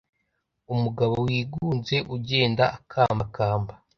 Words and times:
Umugabo 0.73 1.13
wigunze 1.25 1.95
ugenda 2.15 2.63
akambakamba 2.77 3.73